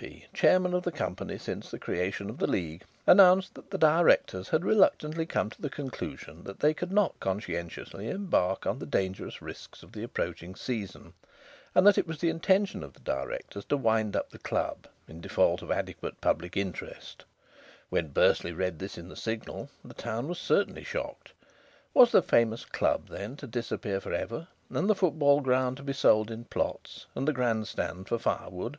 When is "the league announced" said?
2.38-3.54